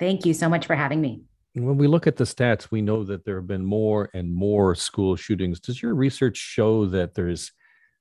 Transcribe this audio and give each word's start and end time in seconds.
Thank 0.00 0.24
you 0.24 0.34
so 0.34 0.48
much 0.48 0.66
for 0.66 0.74
having 0.74 1.00
me. 1.00 1.20
When 1.54 1.76
we 1.76 1.86
look 1.86 2.06
at 2.06 2.16
the 2.16 2.24
stats, 2.24 2.70
we 2.70 2.80
know 2.80 3.04
that 3.04 3.24
there 3.24 3.36
have 3.36 3.46
been 3.46 3.64
more 3.64 4.08
and 4.14 4.32
more 4.32 4.74
school 4.74 5.14
shootings. 5.14 5.60
Does 5.60 5.82
your 5.82 5.94
research 5.94 6.38
show 6.38 6.86
that 6.86 7.14
there's, 7.14 7.52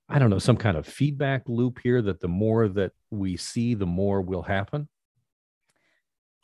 I 0.07 0.17
don't 0.17 0.29
know, 0.29 0.39
some 0.39 0.55
kind 0.55 0.77
of 0.77 0.87
feedback 0.87 1.43
loop 1.47 1.79
here 1.83 2.01
that 2.03 2.21
the 2.21 2.27
more 2.29 2.69
that 2.69 2.93
we 3.11 3.35
see, 3.35 3.73
the 3.73 3.85
more 3.85 4.21
will 4.21 4.43
happen? 4.43 4.87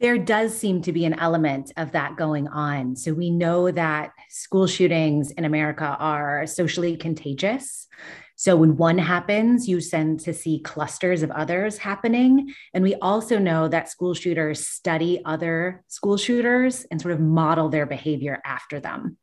There 0.02 0.18
does 0.18 0.58
seem 0.58 0.82
to 0.82 0.92
be 0.92 1.06
an 1.06 1.18
element 1.18 1.72
of 1.78 1.94
that 1.94 2.18
going 2.18 2.50
on. 2.50 2.98
So 2.98 3.14
we 3.14 3.30
know 3.30 3.72
that 3.72 4.12
school 4.30 4.68
shootings 4.68 5.32
in 5.32 5.46
America 5.46 5.96
are 5.98 6.46
socially 6.48 6.98
contagious. 6.98 7.88
So 8.36 8.56
when 8.58 8.76
one 8.76 8.98
happens, 8.98 9.68
you 9.68 9.80
tend 9.80 10.20
to 10.22 10.34
see 10.34 10.60
clusters 10.60 11.24
of 11.24 11.32
others 11.32 11.78
happening. 11.78 12.54
And 12.74 12.84
we 12.84 12.96
also 12.96 13.40
know 13.40 13.68
that 13.70 13.90
school 13.90 14.14
shooters 14.14 14.68
study 14.68 15.22
other 15.24 15.84
school 15.88 16.18
shooters 16.18 16.86
and 16.92 17.02
sort 17.02 17.14
of 17.14 17.22
model 17.22 17.70
their 17.70 17.86
behavior 17.86 18.42
after 18.46 18.80
them. 18.80 19.18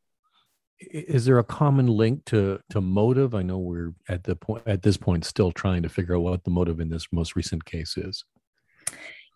Is 0.78 1.26
there 1.26 1.38
a 1.38 1.44
common 1.44 1.86
link 1.86 2.24
to 2.26 2.58
to 2.70 2.80
motive? 2.80 3.34
I 3.34 3.42
know 3.42 3.58
we're 3.58 3.94
at 4.08 4.24
the 4.24 4.34
point 4.34 4.62
at 4.66 4.82
this 4.82 4.96
point 4.96 5.24
still 5.24 5.52
trying 5.52 5.82
to 5.82 5.88
figure 5.88 6.16
out 6.16 6.22
what 6.22 6.44
the 6.44 6.50
motive 6.50 6.80
in 6.80 6.88
this 6.88 7.06
most 7.12 7.36
recent 7.36 7.64
case 7.64 7.96
is. 7.96 8.24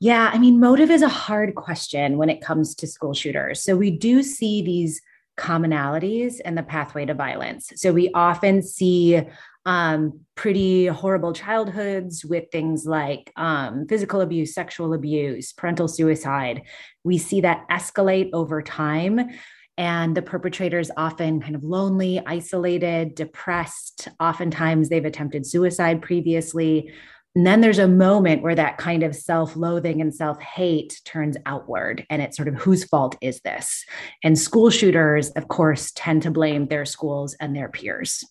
Yeah, 0.01 0.31
I 0.33 0.39
mean, 0.39 0.61
motive 0.61 0.91
is 0.91 1.03
a 1.03 1.09
hard 1.09 1.55
question 1.55 2.19
when 2.19 2.29
it 2.29 2.43
comes 2.43 2.75
to 2.77 2.87
school 2.87 3.15
shooters. 3.15 3.63
So 3.63 3.77
we 3.77 3.91
do 3.91 4.23
see 4.23 4.61
these 4.61 5.01
commonalities 5.37 6.41
in 6.41 6.55
the 6.55 6.63
pathway 6.63 7.05
to 7.07 7.15
violence. 7.15 7.73
So 7.77 7.93
we 7.93 8.11
often 8.15 8.63
see 8.63 9.21
um, 9.67 10.21
pretty 10.37 10.87
horrible 10.87 11.33
childhoods 11.33 12.25
with 12.25 12.45
things 12.53 12.87
like 12.87 13.33
um, 13.37 13.87
physical 13.89 14.21
abuse, 14.21 14.55
sexual 14.55 14.95
abuse, 14.95 15.53
parental 15.53 15.89
suicide. 15.89 16.63
We 17.05 17.19
see 17.19 17.41
that 17.43 17.69
escalate 17.71 18.31
over 18.33 18.63
time. 18.63 19.31
And 19.79 20.17
the 20.17 20.23
perpetrators 20.23 20.91
often 20.97 21.41
kind 21.43 21.55
of 21.55 21.63
lonely, 21.63 22.23
isolated, 22.25 23.15
depressed. 23.15 24.09
Oftentimes 24.19 24.89
they've 24.89 25.05
attempted 25.05 25.45
suicide 25.45 26.01
previously. 26.01 26.93
And 27.37 27.47
then 27.47 27.61
there's 27.61 27.79
a 27.79 27.87
moment 27.87 28.43
where 28.43 28.55
that 28.55 28.79
kind 28.79 29.03
of 29.03 29.15
self 29.15 29.57
loathing 29.57 30.01
and 30.01 30.13
self 30.13 30.41
hate 30.41 31.03
turns 31.05 31.37
outward. 31.45 32.07
And 32.09 32.23
it's 32.23 32.35
sort 32.35 32.49
of 32.49 32.55
whose 32.55 32.85
fault 32.85 33.15
is 33.21 33.43
this? 33.43 33.85
And 34.25 34.39
school 34.39 34.71
shooters, 34.71 35.29
of 35.33 35.49
course, 35.49 35.93
tend 35.95 36.23
to 36.23 36.31
blame 36.31 36.67
their 36.67 36.87
schools 36.87 37.37
and 37.39 37.55
their 37.55 37.69
peers. 37.69 38.25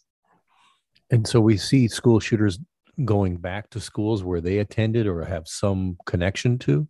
And 1.11 1.27
so 1.27 1.39
we 1.39 1.55
see 1.55 1.87
school 1.87 2.19
shooters 2.19 2.57
going 3.03 3.37
back 3.37 3.69
to 3.69 3.79
schools 3.79 4.23
where 4.23 4.41
they 4.41 4.57
attended 4.57 5.05
or 5.05 5.23
have 5.23 5.47
some 5.47 5.97
connection 6.07 6.57
to? 6.59 6.87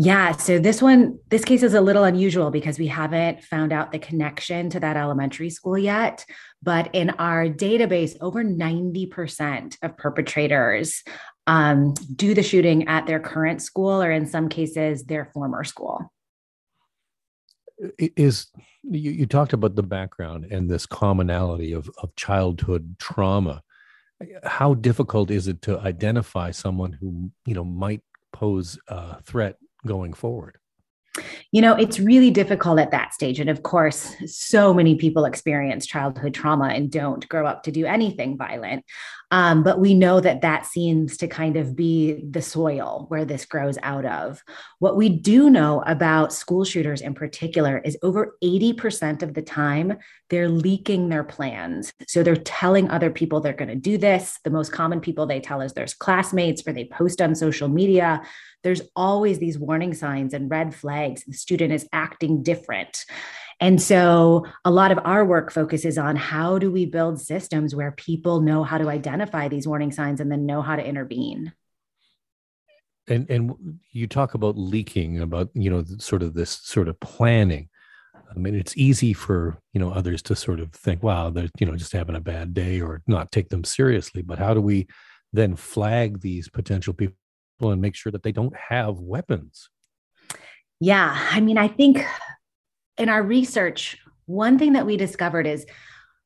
Yeah. 0.00 0.36
So 0.36 0.60
this 0.60 0.80
one, 0.80 1.18
this 1.28 1.44
case 1.44 1.64
is 1.64 1.74
a 1.74 1.80
little 1.80 2.04
unusual 2.04 2.52
because 2.52 2.78
we 2.78 2.86
haven't 2.86 3.42
found 3.42 3.72
out 3.72 3.90
the 3.90 3.98
connection 3.98 4.70
to 4.70 4.78
that 4.78 4.96
elementary 4.96 5.50
school 5.50 5.76
yet. 5.76 6.24
But 6.62 6.94
in 6.94 7.10
our 7.18 7.48
database, 7.48 8.16
over 8.20 8.44
90% 8.44 9.76
of 9.82 9.96
perpetrators 9.96 11.02
um, 11.48 11.94
do 12.14 12.32
the 12.32 12.44
shooting 12.44 12.86
at 12.86 13.08
their 13.08 13.18
current 13.18 13.60
school 13.60 14.00
or 14.00 14.12
in 14.12 14.24
some 14.26 14.48
cases, 14.48 15.02
their 15.02 15.32
former 15.34 15.64
school. 15.64 16.12
Is 17.98 18.46
you, 18.84 19.10
you 19.10 19.26
talked 19.26 19.52
about 19.52 19.74
the 19.74 19.82
background 19.82 20.44
and 20.52 20.70
this 20.70 20.86
commonality 20.86 21.72
of, 21.72 21.90
of 22.00 22.14
childhood 22.14 22.94
trauma. 23.00 23.64
How 24.44 24.74
difficult 24.74 25.32
is 25.32 25.48
it 25.48 25.60
to 25.62 25.80
identify 25.80 26.52
someone 26.52 26.92
who 26.92 27.32
you 27.46 27.54
know 27.54 27.64
might 27.64 28.02
pose 28.32 28.78
a 28.86 29.20
threat 29.22 29.56
going 29.86 30.12
forward? 30.12 30.58
You 31.50 31.62
know, 31.62 31.74
it's 31.74 31.98
really 31.98 32.30
difficult 32.30 32.78
at 32.78 32.90
that 32.90 33.14
stage. 33.14 33.40
And 33.40 33.50
of 33.50 33.62
course, 33.62 34.14
so 34.26 34.74
many 34.74 34.96
people 34.96 35.24
experience 35.24 35.86
childhood 35.86 36.34
trauma 36.34 36.68
and 36.68 36.90
don't 36.90 37.26
grow 37.28 37.46
up 37.46 37.62
to 37.64 37.72
do 37.72 37.86
anything 37.86 38.36
violent. 38.36 38.84
Um, 39.30 39.62
but 39.62 39.78
we 39.78 39.92
know 39.92 40.20
that 40.20 40.40
that 40.40 40.64
seems 40.64 41.18
to 41.18 41.28
kind 41.28 41.56
of 41.56 41.76
be 41.76 42.24
the 42.30 42.40
soil 42.40 43.04
where 43.08 43.26
this 43.26 43.44
grows 43.44 43.76
out 43.82 44.06
of. 44.06 44.42
What 44.78 44.96
we 44.96 45.10
do 45.10 45.50
know 45.50 45.82
about 45.86 46.32
school 46.32 46.64
shooters 46.64 47.02
in 47.02 47.14
particular 47.14 47.78
is 47.78 47.98
over 48.02 48.36
80% 48.42 49.22
of 49.22 49.34
the 49.34 49.42
time, 49.42 49.98
they're 50.30 50.48
leaking 50.48 51.08
their 51.10 51.24
plans. 51.24 51.92
So 52.06 52.22
they're 52.22 52.36
telling 52.36 52.90
other 52.90 53.10
people 53.10 53.40
they're 53.40 53.52
going 53.52 53.68
to 53.68 53.74
do 53.74 53.98
this. 53.98 54.38
The 54.44 54.50
most 54.50 54.72
common 54.72 55.00
people 55.00 55.26
they 55.26 55.40
tell 55.40 55.60
is 55.60 55.74
their 55.74 55.86
classmates 55.98 56.66
or 56.66 56.72
they 56.72 56.86
post 56.86 57.20
on 57.20 57.34
social 57.34 57.68
media 57.68 58.22
there's 58.62 58.82
always 58.96 59.38
these 59.38 59.58
warning 59.58 59.94
signs 59.94 60.34
and 60.34 60.50
red 60.50 60.74
flags. 60.74 61.24
The 61.24 61.32
student 61.32 61.72
is 61.72 61.88
acting 61.92 62.42
different. 62.42 63.04
And 63.60 63.82
so 63.82 64.46
a 64.64 64.70
lot 64.70 64.92
of 64.92 65.00
our 65.04 65.24
work 65.24 65.52
focuses 65.52 65.98
on 65.98 66.16
how 66.16 66.58
do 66.58 66.70
we 66.70 66.86
build 66.86 67.20
systems 67.20 67.74
where 67.74 67.90
people 67.92 68.40
know 68.40 68.62
how 68.62 68.78
to 68.78 68.88
identify 68.88 69.48
these 69.48 69.66
warning 69.66 69.90
signs 69.90 70.20
and 70.20 70.30
then 70.30 70.46
know 70.46 70.62
how 70.62 70.76
to 70.76 70.84
intervene. 70.84 71.52
And 73.08 73.28
and 73.30 73.80
you 73.90 74.06
talk 74.06 74.34
about 74.34 74.58
leaking 74.58 75.20
about 75.20 75.48
you 75.54 75.70
know 75.70 75.82
sort 75.98 76.22
of 76.22 76.34
this 76.34 76.50
sort 76.50 76.88
of 76.88 77.00
planning. 77.00 77.70
I 78.30 78.38
mean, 78.38 78.54
it's 78.54 78.76
easy 78.76 79.14
for 79.14 79.58
you 79.72 79.80
know 79.80 79.90
others 79.90 80.20
to 80.24 80.36
sort 80.36 80.60
of 80.60 80.72
think, 80.72 81.02
"Wow, 81.02 81.30
they're 81.30 81.48
you 81.58 81.66
know 81.66 81.74
just 81.74 81.92
having 81.92 82.16
a 82.16 82.20
bad 82.20 82.52
day," 82.52 82.82
or 82.82 83.02
not 83.06 83.32
take 83.32 83.48
them 83.48 83.64
seriously. 83.64 84.20
But 84.20 84.38
how 84.38 84.52
do 84.52 84.60
we 84.60 84.88
then 85.32 85.56
flag 85.56 86.20
these 86.20 86.50
potential 86.50 86.92
people 86.92 87.16
and 87.60 87.80
make 87.80 87.94
sure 87.94 88.12
that 88.12 88.22
they 88.22 88.32
don't 88.32 88.54
have 88.70 88.98
weapons. 89.00 89.68
Yeah. 90.80 91.28
I 91.30 91.40
mean, 91.40 91.58
I 91.58 91.68
think 91.68 92.04
in 92.96 93.08
our 93.08 93.22
research, 93.22 93.98
one 94.26 94.58
thing 94.58 94.74
that 94.74 94.86
we 94.86 94.96
discovered 94.96 95.46
is 95.46 95.66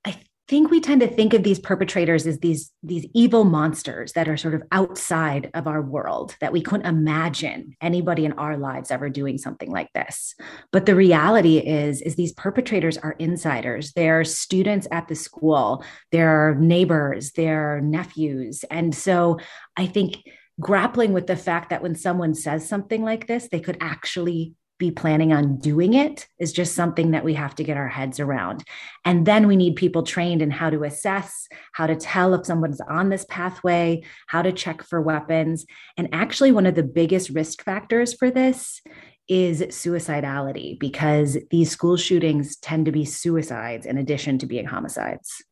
I 0.04 0.20
think 0.48 0.70
we 0.70 0.80
tend 0.80 1.00
to 1.00 1.06
think 1.06 1.32
of 1.32 1.44
these 1.44 1.58
perpetrators 1.58 2.26
as 2.26 2.40
these, 2.40 2.70
these 2.82 3.06
evil 3.14 3.44
monsters 3.44 4.12
that 4.12 4.28
are 4.28 4.36
sort 4.36 4.54
of 4.54 4.62
outside 4.72 5.50
of 5.54 5.66
our 5.66 5.80
world, 5.80 6.36
that 6.40 6.52
we 6.52 6.60
couldn't 6.60 6.84
imagine 6.84 7.74
anybody 7.80 8.26
in 8.26 8.32
our 8.32 8.58
lives 8.58 8.90
ever 8.90 9.08
doing 9.08 9.38
something 9.38 9.70
like 9.70 9.88
this. 9.94 10.34
But 10.70 10.84
the 10.84 10.96
reality 10.96 11.58
is, 11.58 12.02
is 12.02 12.16
these 12.16 12.32
perpetrators 12.32 12.98
are 12.98 13.12
insiders. 13.18 13.92
They're 13.92 14.24
students 14.24 14.86
at 14.90 15.08
the 15.08 15.14
school, 15.14 15.84
they're 16.10 16.56
neighbors, 16.56 17.32
they're 17.32 17.80
nephews. 17.80 18.64
And 18.70 18.94
so 18.94 19.38
I 19.76 19.86
think 19.86 20.16
grappling 20.60 21.12
with 21.12 21.26
the 21.26 21.36
fact 21.36 21.70
that 21.70 21.82
when 21.82 21.94
someone 21.94 22.34
says 22.34 22.68
something 22.68 23.02
like 23.02 23.26
this, 23.26 23.48
they 23.50 23.60
could 23.60 23.78
actually 23.80 24.54
be 24.82 24.90
planning 24.90 25.32
on 25.32 25.58
doing 25.58 25.94
it 25.94 26.26
is 26.40 26.52
just 26.52 26.74
something 26.74 27.12
that 27.12 27.22
we 27.22 27.34
have 27.34 27.54
to 27.54 27.62
get 27.62 27.76
our 27.76 27.86
heads 27.86 28.18
around. 28.18 28.64
And 29.04 29.24
then 29.24 29.46
we 29.46 29.54
need 29.54 29.76
people 29.76 30.02
trained 30.02 30.42
in 30.42 30.50
how 30.50 30.70
to 30.70 30.82
assess, 30.82 31.46
how 31.72 31.86
to 31.86 31.94
tell 31.94 32.34
if 32.34 32.44
someone's 32.44 32.80
on 32.80 33.08
this 33.08 33.24
pathway, 33.28 34.02
how 34.26 34.42
to 34.42 34.50
check 34.50 34.82
for 34.82 35.00
weapons. 35.00 35.66
And 35.96 36.08
actually, 36.12 36.50
one 36.50 36.66
of 36.66 36.74
the 36.74 36.82
biggest 36.82 37.30
risk 37.30 37.62
factors 37.62 38.12
for 38.12 38.28
this 38.28 38.82
is 39.28 39.62
suicidality 39.62 40.80
because 40.80 41.38
these 41.50 41.70
school 41.70 41.96
shootings 41.96 42.56
tend 42.56 42.86
to 42.86 42.92
be 42.92 43.04
suicides 43.04 43.86
in 43.86 43.98
addition 43.98 44.36
to 44.38 44.46
being 44.46 44.66
homicides 44.66 45.44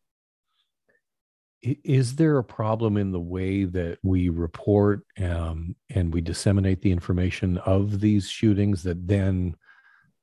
is 1.63 2.17
there 2.17 2.39
a 2.39 2.45
problem 2.45 2.97
in 2.97 3.13
the 3.13 3.21
way 3.21 3.65
that 3.65 3.99
we 4.03 4.29
report 4.29 5.03
um, 5.23 5.75
and 5.91 6.13
we 6.13 6.21
disseminate 6.21 6.81
the 6.81 6.93
information 6.93 7.59
of 7.59 8.01
these 8.01 8.29
shootings 8.29 8.83
that 8.83 9.07
then 9.07 9.55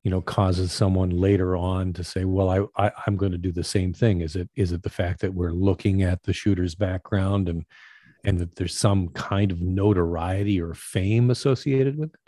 you 0.03 0.11
know 0.11 0.21
causes 0.21 0.71
someone 0.71 1.09
later 1.09 1.55
on 1.55 1.93
to 1.93 2.03
say 2.03 2.23
well 2.23 2.49
I, 2.49 2.87
I 2.87 2.91
i'm 3.05 3.17
going 3.17 3.33
to 3.33 3.37
do 3.37 3.51
the 3.51 3.63
same 3.63 3.93
thing. 3.93 4.21
Is 4.21 4.35
it 4.35 4.49
is 4.55 4.71
it 4.71 4.83
the 4.83 4.89
fact 4.89 5.21
that 5.21 5.33
we're 5.33 5.51
looking 5.51 6.01
at 6.01 6.23
the 6.23 6.33
shooter's 6.33 6.75
background 6.75 7.49
and 7.49 7.65
and 8.23 8.39
that 8.39 8.55
there's 8.55 8.75
some 8.75 9.09
kind 9.09 9.51
of 9.51 9.61
notoriety 9.61 10.59
or 10.59 10.73
fame 10.73 11.29
associated 11.29 11.97
with 11.97 12.13
it 12.13 12.26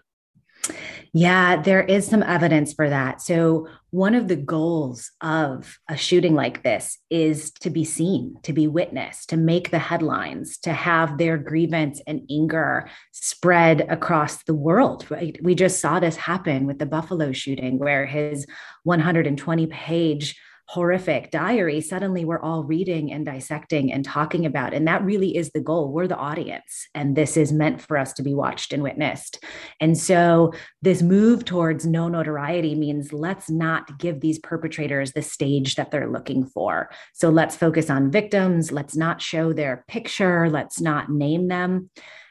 yeah, 1.13 1.61
there 1.61 1.81
is 1.81 2.07
some 2.07 2.21
evidence 2.21 2.73
for 2.73 2.89
that. 2.89 3.21
So, 3.21 3.67
one 3.91 4.13
of 4.13 4.27
the 4.27 4.35
goals 4.35 5.11
of 5.21 5.79
a 5.89 5.97
shooting 5.97 6.35
like 6.35 6.61
this 6.61 6.99
is 7.09 7.49
to 7.51 7.71
be 7.71 7.83
seen, 7.83 8.35
to 8.43 8.53
be 8.53 8.67
witnessed, 8.67 9.29
to 9.29 9.37
make 9.37 9.71
the 9.71 9.79
headlines, 9.79 10.59
to 10.59 10.73
have 10.73 11.17
their 11.17 11.39
grievance 11.39 11.99
and 12.05 12.21
anger 12.29 12.87
spread 13.11 13.81
across 13.89 14.43
the 14.43 14.53
world. 14.53 15.09
Right? 15.09 15.39
We 15.41 15.55
just 15.55 15.79
saw 15.79 15.99
this 15.99 16.15
happen 16.15 16.67
with 16.67 16.77
the 16.77 16.85
Buffalo 16.85 17.31
shooting, 17.31 17.79
where 17.79 18.05
his 18.05 18.45
120 18.83 19.67
page 19.67 20.39
horrific 20.69 21.31
diary 21.31 21.81
suddenly 21.81 22.23
we're 22.23 22.41
all 22.41 22.63
reading 22.63 23.11
and 23.11 23.25
dissecting 23.25 23.91
and 23.91 24.05
talking 24.05 24.45
about 24.45 24.71
and 24.71 24.87
that 24.87 25.03
really 25.03 25.35
is 25.35 25.49
the 25.49 25.59
goal. 25.59 25.91
We're 25.91 26.07
the 26.07 26.15
audience 26.15 26.87
and 26.93 27.15
this 27.15 27.37
is 27.37 27.51
meant 27.51 27.81
for 27.81 27.97
us 27.97 28.13
to 28.13 28.21
be 28.21 28.35
watched 28.35 28.71
and 28.71 28.83
witnessed. 28.83 29.43
And 29.79 29.97
so 29.97 30.53
this 30.83 31.01
move 31.01 31.43
towards 31.43 31.87
no 31.87 32.07
notoriety 32.07 32.75
means 32.75 33.11
let's 33.11 33.49
not 33.49 33.97
give 33.97 34.21
these 34.21 34.37
perpetrators 34.37 35.11
the 35.13 35.23
stage 35.23 35.73
that 35.73 35.89
they're 35.89 36.11
looking 36.11 36.45
for. 36.45 36.91
So 37.13 37.29
let's 37.29 37.55
focus 37.55 37.89
on 37.89 38.11
victims. 38.11 38.71
Let's 38.71 38.95
not 38.95 39.23
show 39.23 39.53
their 39.53 39.83
picture. 39.87 40.51
Let's 40.51 40.79
not 40.79 41.09
name 41.09 41.47
them 41.47 41.89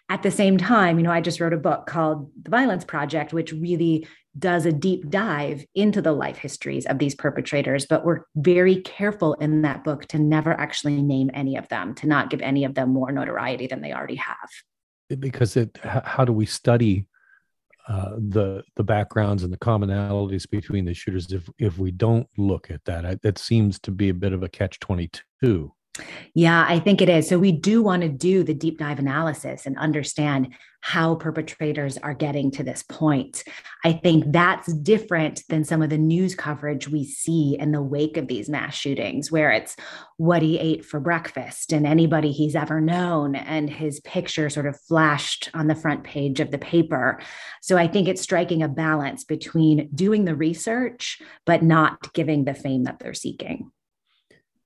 at 0.08 0.22
the 0.22 0.30
same 0.30 0.56
time, 0.56 0.98
you 0.98 1.04
know, 1.04 1.12
I 1.12 1.20
just 1.20 1.38
wrote 1.38 1.52
a 1.52 1.58
book 1.58 1.86
called 1.86 2.30
The 2.42 2.50
Violence 2.50 2.84
Project, 2.84 3.32
which 3.32 3.52
really 3.52 4.06
does 4.38 4.64
a 4.64 4.72
deep 4.72 5.10
dive 5.10 5.66
into 5.74 6.00
the 6.00 6.12
life 6.12 6.38
histories 6.38 6.86
of 6.86 6.98
these 6.98 7.14
perpetrators. 7.14 7.86
But 7.86 8.04
we're 8.04 8.22
very 8.36 8.80
careful 8.82 9.34
in 9.34 9.62
that 9.62 9.84
book 9.84 10.06
to 10.06 10.18
never 10.18 10.52
actually 10.52 11.02
name 11.02 11.30
any 11.34 11.56
of 11.56 11.68
them, 11.68 11.94
to 11.96 12.06
not 12.06 12.30
give 12.30 12.40
any 12.40 12.64
of 12.64 12.74
them 12.74 12.90
more 12.90 13.12
notoriety 13.12 13.66
than 13.66 13.82
they 13.82 13.92
already 13.92 14.16
have. 14.16 14.48
Because 15.18 15.56
it, 15.56 15.76
how 15.82 16.24
do 16.24 16.32
we 16.32 16.46
study 16.46 17.06
uh, 17.88 18.16
the 18.18 18.62
the 18.76 18.84
backgrounds 18.84 19.42
and 19.42 19.52
the 19.52 19.58
commonalities 19.58 20.48
between 20.48 20.84
the 20.84 20.92
shooters 20.92 21.32
if 21.32 21.48
if 21.58 21.78
we 21.78 21.90
don't 21.90 22.28
look 22.36 22.70
at 22.70 22.84
that? 22.84 23.22
That 23.22 23.38
seems 23.38 23.78
to 23.80 23.90
be 23.90 24.10
a 24.10 24.14
bit 24.14 24.32
of 24.32 24.42
a 24.42 24.48
catch 24.48 24.78
twenty 24.80 25.10
two. 25.42 25.72
Yeah, 26.34 26.64
I 26.68 26.78
think 26.78 27.00
it 27.00 27.08
is. 27.08 27.28
So 27.28 27.38
we 27.38 27.52
do 27.52 27.82
want 27.82 28.02
to 28.02 28.08
do 28.08 28.42
the 28.42 28.54
deep 28.54 28.78
dive 28.78 28.98
analysis 28.98 29.66
and 29.66 29.76
understand 29.78 30.54
how 30.80 31.16
perpetrators 31.16 31.98
are 31.98 32.14
getting 32.14 32.50
to 32.52 32.62
this 32.62 32.84
point. 32.84 33.42
I 33.84 33.92
think 33.92 34.24
that's 34.28 34.72
different 34.72 35.42
than 35.48 35.64
some 35.64 35.82
of 35.82 35.90
the 35.90 35.98
news 35.98 36.36
coverage 36.36 36.88
we 36.88 37.04
see 37.04 37.56
in 37.58 37.72
the 37.72 37.82
wake 37.82 38.16
of 38.16 38.28
these 38.28 38.48
mass 38.48 38.76
shootings, 38.76 39.32
where 39.32 39.50
it's 39.50 39.74
what 40.18 40.40
he 40.40 40.58
ate 40.58 40.84
for 40.84 41.00
breakfast 41.00 41.72
and 41.72 41.86
anybody 41.86 42.30
he's 42.30 42.54
ever 42.54 42.80
known, 42.80 43.34
and 43.34 43.68
his 43.68 44.00
picture 44.00 44.48
sort 44.48 44.66
of 44.66 44.80
flashed 44.80 45.50
on 45.52 45.66
the 45.66 45.74
front 45.74 46.04
page 46.04 46.38
of 46.38 46.52
the 46.52 46.58
paper. 46.58 47.20
So 47.60 47.76
I 47.76 47.88
think 47.88 48.06
it's 48.06 48.22
striking 48.22 48.62
a 48.62 48.68
balance 48.68 49.24
between 49.24 49.88
doing 49.94 50.24
the 50.24 50.36
research, 50.36 51.20
but 51.44 51.62
not 51.62 52.12
giving 52.12 52.44
the 52.44 52.54
fame 52.54 52.84
that 52.84 53.00
they're 53.00 53.14
seeking 53.14 53.72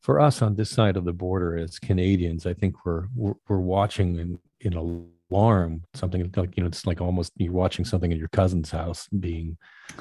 for 0.03 0.21
us 0.21 0.43
on 0.43 0.57
this 0.57 0.71
side 0.71 0.97
of 0.97 1.05
the 1.05 1.13
border 1.13 1.57
as 1.57 1.79
Canadians, 1.79 2.45
I 2.47 2.55
think 2.55 2.85
we're 2.85 3.07
we're, 3.15 3.35
we're 3.49 3.59
watching 3.59 4.19
in, 4.19 4.39
in 4.61 4.75
alarm 4.75 5.83
something 5.95 6.31
like 6.37 6.57
you 6.57 6.63
know 6.63 6.67
it's 6.67 6.87
like 6.87 7.01
almost 7.01 7.33
you're 7.37 7.53
watching 7.53 7.85
something 7.85 8.13
in 8.13 8.19
your 8.19 8.29
cousin's 8.29 8.71
house 8.71 9.09
being 9.09 9.57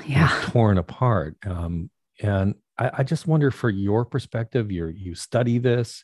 yeah. 0.06 0.30
you 0.30 0.42
know, 0.42 0.52
torn 0.52 0.78
apart. 0.78 1.38
Um, 1.46 1.90
and 2.22 2.56
I, 2.78 2.92
I, 3.00 3.04
just 3.04 3.28
wonder, 3.28 3.50
for 3.52 3.70
your 3.70 4.04
perspective, 4.06 4.72
you 4.72 4.88
you 4.88 5.16
study 5.16 5.58
this. 5.58 6.04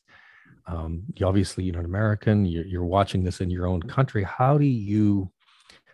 Um, 0.68 1.04
you 1.16 1.26
obviously 1.26 1.64
you're 1.64 1.80
an 1.80 1.86
American. 1.86 2.46
You're, 2.46 2.66
you're 2.66 2.86
watching 2.86 3.24
this 3.24 3.42
in 3.42 3.50
your 3.50 3.68
own 3.68 3.82
country. 3.82 4.24
How 4.24 4.58
do 4.58 4.66
you 4.66 5.32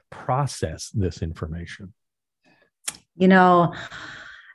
process 0.09 0.89
this 0.89 1.21
information? 1.21 1.93
You 3.15 3.27
know, 3.27 3.73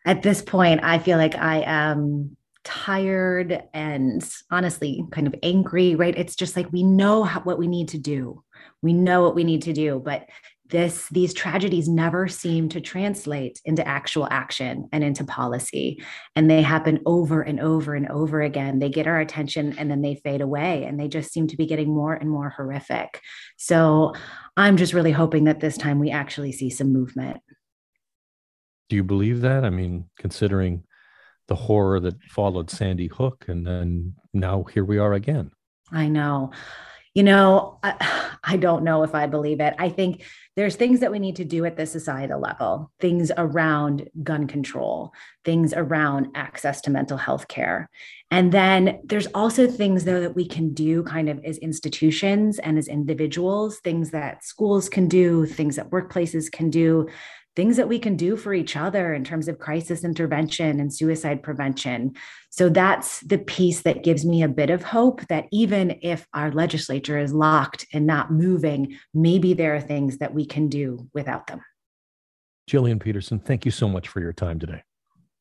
at 0.04 0.22
this 0.22 0.42
point, 0.42 0.82
I 0.82 0.98
feel 0.98 1.18
like 1.18 1.36
I 1.36 1.62
am 1.64 2.36
tired 2.68 3.62
and 3.72 4.22
honestly 4.50 5.02
kind 5.10 5.26
of 5.26 5.34
angry, 5.42 5.94
right? 5.94 6.16
It's 6.18 6.36
just 6.36 6.54
like 6.54 6.70
we 6.70 6.82
know 6.82 7.24
how, 7.24 7.40
what 7.40 7.58
we 7.58 7.66
need 7.66 7.88
to 7.88 7.98
do. 7.98 8.44
We 8.82 8.92
know 8.92 9.22
what 9.22 9.34
we 9.34 9.42
need 9.42 9.62
to 9.62 9.72
do, 9.72 10.02
but 10.04 10.28
this 10.68 11.08
these 11.08 11.32
tragedies 11.32 11.88
never 11.88 12.28
seem 12.28 12.68
to 12.68 12.80
translate 12.82 13.58
into 13.64 13.88
actual 13.88 14.28
action 14.30 14.86
and 14.92 15.02
into 15.02 15.24
policy. 15.24 16.02
And 16.36 16.50
they 16.50 16.60
happen 16.60 17.00
over 17.06 17.40
and 17.40 17.58
over 17.58 17.94
and 17.94 18.06
over 18.10 18.42
again. 18.42 18.78
They 18.78 18.90
get 18.90 19.06
our 19.06 19.18
attention 19.18 19.78
and 19.78 19.90
then 19.90 20.02
they 20.02 20.16
fade 20.16 20.42
away 20.42 20.84
and 20.84 21.00
they 21.00 21.08
just 21.08 21.32
seem 21.32 21.46
to 21.46 21.56
be 21.56 21.64
getting 21.64 21.88
more 21.88 22.12
and 22.12 22.28
more 22.28 22.50
horrific. 22.50 23.22
So 23.56 24.12
i'm 24.58 24.76
just 24.76 24.92
really 24.92 25.12
hoping 25.12 25.44
that 25.44 25.60
this 25.60 25.78
time 25.78 25.98
we 25.98 26.10
actually 26.10 26.52
see 26.52 26.68
some 26.68 26.92
movement. 26.92 27.38
Do 28.90 28.96
you 28.96 29.04
believe 29.04 29.40
that? 29.40 29.64
I 29.64 29.70
mean 29.70 30.10
considering 30.18 30.84
the 31.48 31.54
horror 31.54 31.98
that 32.00 32.22
followed 32.24 32.70
Sandy 32.70 33.08
Hook. 33.08 33.46
And 33.48 33.66
then 33.66 34.14
now 34.32 34.64
here 34.64 34.84
we 34.84 34.98
are 34.98 35.14
again. 35.14 35.50
I 35.90 36.08
know. 36.08 36.52
You 37.14 37.22
know, 37.24 37.80
I, 37.82 38.36
I, 38.44 38.56
don't 38.56 38.84
know 38.84 39.02
if 39.02 39.14
I 39.14 39.26
believe 39.26 39.60
it. 39.60 39.74
I 39.78 39.88
think 39.88 40.24
there's 40.56 40.76
things 40.76 41.00
that 41.00 41.10
we 41.10 41.18
need 41.18 41.36
to 41.36 41.44
do 41.44 41.64
at 41.64 41.76
the 41.76 41.86
societal 41.86 42.40
level, 42.40 42.92
things 43.00 43.32
around 43.36 44.08
gun 44.22 44.46
control, 44.46 45.12
things 45.44 45.72
around 45.74 46.28
access 46.34 46.80
to 46.82 46.90
mental 46.90 47.16
health 47.16 47.48
care. 47.48 47.90
And 48.30 48.52
then 48.52 49.00
there's 49.04 49.26
also 49.28 49.66
things, 49.66 50.04
though, 50.04 50.20
that 50.20 50.36
we 50.36 50.46
can 50.46 50.74
do 50.74 51.02
kind 51.02 51.28
of 51.28 51.42
as 51.44 51.58
institutions 51.58 52.58
and 52.58 52.78
as 52.78 52.88
individuals, 52.88 53.80
things 53.80 54.10
that 54.10 54.44
schools 54.44 54.88
can 54.88 55.08
do, 55.08 55.46
things 55.46 55.76
that 55.76 55.90
workplaces 55.90 56.52
can 56.52 56.70
do 56.70 57.08
things 57.58 57.76
that 57.76 57.88
we 57.88 57.98
can 57.98 58.14
do 58.14 58.36
for 58.36 58.54
each 58.54 58.76
other 58.76 59.12
in 59.12 59.24
terms 59.24 59.48
of 59.48 59.58
crisis 59.58 60.04
intervention 60.04 60.78
and 60.78 60.94
suicide 60.94 61.42
prevention. 61.42 62.14
So 62.50 62.68
that's 62.68 63.18
the 63.22 63.38
piece 63.38 63.82
that 63.82 64.04
gives 64.04 64.24
me 64.24 64.44
a 64.44 64.48
bit 64.48 64.70
of 64.70 64.84
hope 64.84 65.26
that 65.26 65.46
even 65.50 65.98
if 66.00 66.24
our 66.32 66.52
legislature 66.52 67.18
is 67.18 67.32
locked 67.32 67.84
and 67.92 68.06
not 68.06 68.30
moving, 68.30 68.96
maybe 69.12 69.54
there 69.54 69.74
are 69.74 69.80
things 69.80 70.18
that 70.18 70.32
we 70.32 70.46
can 70.46 70.68
do 70.68 71.10
without 71.12 71.48
them. 71.48 71.60
Jillian 72.70 73.00
Peterson, 73.00 73.40
thank 73.40 73.64
you 73.64 73.72
so 73.72 73.88
much 73.88 74.06
for 74.06 74.20
your 74.20 74.32
time 74.32 74.60
today. 74.60 74.84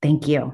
Thank 0.02 0.28
you. 0.28 0.54